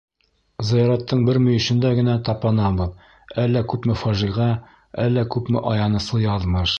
[0.67, 3.05] Зыяраттың бер мөйөшөндә генә тапанабыҙ—
[3.43, 4.49] әллә күпме фажиғә,
[5.07, 6.69] әллә күпме аяныслы яҙмыш.